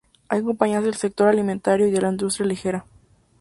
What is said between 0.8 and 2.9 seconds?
del sector alimentario y de la industria ligera.